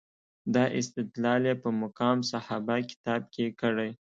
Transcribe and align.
دا 0.53 0.63
استدلال 0.79 1.41
یې 1.49 1.55
په 1.63 1.69
مقام 1.81 2.17
صحابه 2.31 2.75
کتاب 2.91 3.21
کې 3.33 3.45
کړی. 3.61 3.89